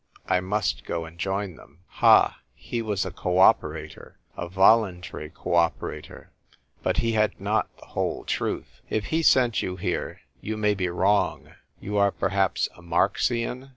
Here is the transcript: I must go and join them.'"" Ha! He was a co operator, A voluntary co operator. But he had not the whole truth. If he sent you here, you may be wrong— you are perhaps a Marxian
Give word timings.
I 0.27 0.39
must 0.39 0.83
go 0.83 1.05
and 1.05 1.19
join 1.19 1.57
them.'"" 1.57 1.81
Ha! 2.01 2.39
He 2.55 2.81
was 2.81 3.05
a 3.05 3.11
co 3.11 3.37
operator, 3.37 4.17
A 4.35 4.49
voluntary 4.49 5.29
co 5.29 5.53
operator. 5.53 6.31
But 6.81 6.97
he 6.97 7.11
had 7.11 7.39
not 7.39 7.69
the 7.77 7.85
whole 7.85 8.23
truth. 8.25 8.81
If 8.89 9.05
he 9.13 9.21
sent 9.21 9.61
you 9.61 9.75
here, 9.75 10.21
you 10.41 10.57
may 10.57 10.73
be 10.73 10.89
wrong— 10.89 11.53
you 11.79 11.97
are 11.97 12.11
perhaps 12.11 12.67
a 12.75 12.81
Marxian 12.81 13.69